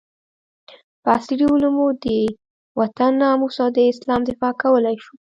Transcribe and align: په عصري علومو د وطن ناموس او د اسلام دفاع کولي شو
په 1.01 1.09
عصري 1.17 1.45
علومو 1.53 1.87
د 2.03 2.05
وطن 2.79 3.11
ناموس 3.23 3.55
او 3.63 3.69
د 3.77 3.79
اسلام 3.91 4.21
دفاع 4.29 4.53
کولي 4.61 4.95
شو 5.03 5.13